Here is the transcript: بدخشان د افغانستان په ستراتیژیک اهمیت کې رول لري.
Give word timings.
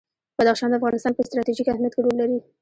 بدخشان 0.39 0.69
د 0.71 0.73
افغانستان 0.79 1.11
په 1.15 1.21
ستراتیژیک 1.27 1.67
اهمیت 1.69 1.93
کې 1.95 2.01
رول 2.03 2.15
لري. 2.21 2.37